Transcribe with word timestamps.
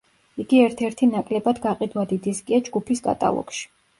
იგი 0.43 0.59
ერთ-ერთი 0.67 1.09
ნაკლებად 1.09 1.61
გაყიდვადი 1.67 2.19
დისკია 2.27 2.61
ჯგუფის 2.69 3.05
კატალოგში. 3.09 3.63